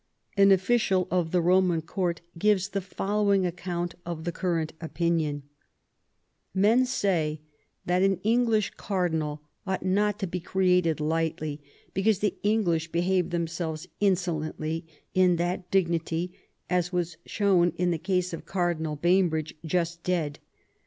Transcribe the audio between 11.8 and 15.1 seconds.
because the English behave themselves insolently